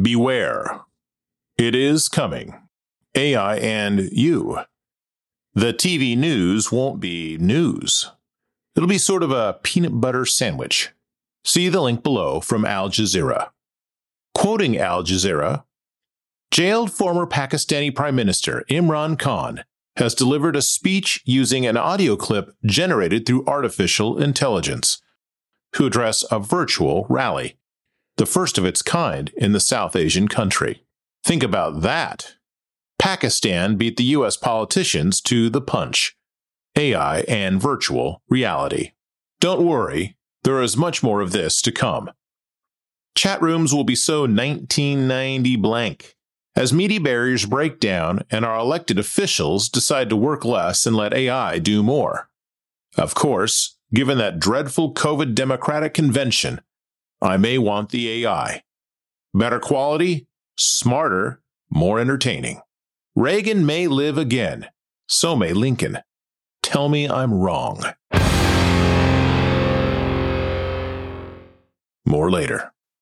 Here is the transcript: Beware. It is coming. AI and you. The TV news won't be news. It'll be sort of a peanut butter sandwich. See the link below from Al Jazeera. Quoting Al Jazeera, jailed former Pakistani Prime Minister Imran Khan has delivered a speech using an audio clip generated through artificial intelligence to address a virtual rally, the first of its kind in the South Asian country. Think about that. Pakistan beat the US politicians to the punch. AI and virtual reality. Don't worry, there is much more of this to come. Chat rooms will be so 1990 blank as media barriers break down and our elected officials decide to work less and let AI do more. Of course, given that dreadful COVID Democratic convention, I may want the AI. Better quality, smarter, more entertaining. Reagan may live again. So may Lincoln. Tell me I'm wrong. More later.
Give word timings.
Beware. 0.00 0.82
It 1.56 1.74
is 1.74 2.08
coming. 2.08 2.54
AI 3.14 3.56
and 3.56 4.10
you. 4.12 4.58
The 5.54 5.72
TV 5.72 6.14
news 6.14 6.70
won't 6.70 7.00
be 7.00 7.38
news. 7.38 8.10
It'll 8.74 8.90
be 8.90 8.98
sort 8.98 9.22
of 9.22 9.30
a 9.30 9.58
peanut 9.62 9.98
butter 9.98 10.26
sandwich. 10.26 10.90
See 11.46 11.70
the 11.70 11.80
link 11.80 12.02
below 12.02 12.40
from 12.40 12.66
Al 12.66 12.90
Jazeera. 12.90 13.48
Quoting 14.34 14.76
Al 14.76 15.02
Jazeera, 15.02 15.64
jailed 16.50 16.92
former 16.92 17.26
Pakistani 17.26 17.94
Prime 17.94 18.14
Minister 18.14 18.66
Imran 18.68 19.18
Khan 19.18 19.64
has 19.96 20.14
delivered 20.14 20.56
a 20.56 20.62
speech 20.62 21.22
using 21.24 21.64
an 21.64 21.78
audio 21.78 22.16
clip 22.16 22.54
generated 22.66 23.24
through 23.24 23.46
artificial 23.46 24.18
intelligence 24.22 25.00
to 25.72 25.86
address 25.86 26.22
a 26.30 26.38
virtual 26.38 27.06
rally, 27.08 27.56
the 28.16 28.26
first 28.26 28.58
of 28.58 28.64
its 28.64 28.82
kind 28.82 29.32
in 29.36 29.52
the 29.52 29.60
South 29.60 29.94
Asian 29.94 30.28
country. 30.28 30.84
Think 31.24 31.42
about 31.42 31.82
that. 31.82 32.34
Pakistan 32.98 33.76
beat 33.76 33.96
the 33.96 34.04
US 34.04 34.36
politicians 34.36 35.20
to 35.22 35.50
the 35.50 35.60
punch. 35.60 36.16
AI 36.76 37.20
and 37.20 37.60
virtual 37.60 38.22
reality. 38.28 38.92
Don't 39.40 39.66
worry, 39.66 40.16
there 40.44 40.62
is 40.62 40.76
much 40.76 41.02
more 41.02 41.20
of 41.20 41.32
this 41.32 41.60
to 41.62 41.72
come. 41.72 42.10
Chat 43.14 43.40
rooms 43.40 43.74
will 43.74 43.84
be 43.84 43.94
so 43.94 44.22
1990 44.22 45.56
blank 45.56 46.16
as 46.56 46.72
media 46.72 47.00
barriers 47.00 47.44
break 47.44 47.78
down 47.78 48.22
and 48.30 48.44
our 48.44 48.58
elected 48.58 48.98
officials 48.98 49.68
decide 49.68 50.08
to 50.08 50.16
work 50.16 50.44
less 50.44 50.86
and 50.86 50.96
let 50.96 51.12
AI 51.12 51.58
do 51.58 51.82
more. 51.82 52.30
Of 52.96 53.14
course, 53.14 53.76
given 53.92 54.16
that 54.18 54.38
dreadful 54.38 54.94
COVID 54.94 55.34
Democratic 55.34 55.92
convention, 55.92 56.62
I 57.22 57.36
may 57.36 57.58
want 57.58 57.90
the 57.90 58.24
AI. 58.24 58.62
Better 59.32 59.58
quality, 59.58 60.26
smarter, 60.56 61.40
more 61.70 61.98
entertaining. 61.98 62.60
Reagan 63.14 63.64
may 63.64 63.86
live 63.86 64.18
again. 64.18 64.68
So 65.08 65.34
may 65.34 65.52
Lincoln. 65.52 65.98
Tell 66.62 66.88
me 66.88 67.08
I'm 67.08 67.32
wrong. 67.32 67.82
More 72.04 72.30
later. 72.30 72.72